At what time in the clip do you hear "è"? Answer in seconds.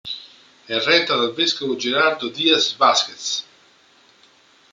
0.65-0.75